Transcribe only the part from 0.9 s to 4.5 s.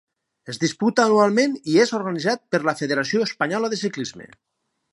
anualment i és organitzat per la Federació Espanyola de Ciclisme.